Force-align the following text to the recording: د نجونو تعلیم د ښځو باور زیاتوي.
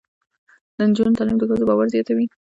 د 0.77 0.79
نجونو 0.89 1.15
تعلیم 1.17 1.37
د 1.39 1.43
ښځو 1.49 1.67
باور 1.69 1.87
زیاتوي. 1.95 2.25